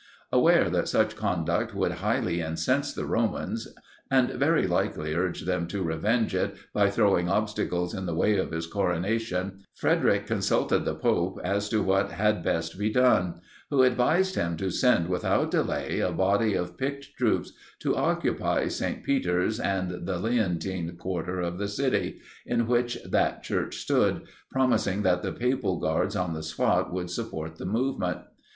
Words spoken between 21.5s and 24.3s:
the city, in which that church stood,